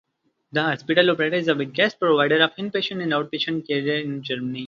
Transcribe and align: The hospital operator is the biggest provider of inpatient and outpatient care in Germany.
The 0.51 0.63
hospital 0.63 1.11
operator 1.11 1.35
is 1.35 1.45
the 1.45 1.53
biggest 1.53 1.99
provider 1.99 2.41
of 2.41 2.55
inpatient 2.55 3.03
and 3.03 3.11
outpatient 3.13 3.67
care 3.67 3.97
in 3.99 4.23
Germany. 4.23 4.59